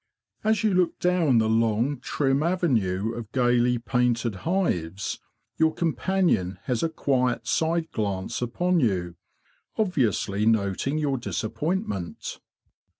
As 0.43 0.63
you 0.63 0.73
look 0.73 0.97
down 0.97 1.37
the 1.37 1.47
long, 1.47 1.99
trim 1.99 2.41
avenue 2.41 3.13
of 3.13 3.31
gaily 3.33 3.77
painted 3.77 4.33
hives 4.49 5.19
your 5.57 5.71
companion 5.75 6.57
has 6.63 6.81
a 6.81 6.89
quiet 6.89 7.45
side 7.47 7.91
glance 7.91 8.41
upon 8.41 8.79
you, 8.79 9.13
obviously 9.77 10.43
noting 10.47 10.97
your 10.97 11.19
disappointment. 11.19 12.39